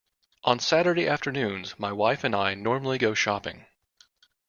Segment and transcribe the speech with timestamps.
[0.45, 3.67] On Saturday afternoons my wife and I normally go shopping